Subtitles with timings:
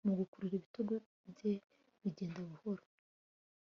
[0.07, 0.95] Mugukurura ibitugu
[1.31, 1.53] bye
[2.01, 2.83] bigenda buhoro